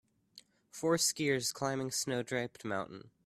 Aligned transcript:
four 0.71 0.95
skiers 0.97 1.53
climbing 1.53 1.91
snow 1.91 2.23
drapped 2.23 2.65
mountain. 2.65 3.11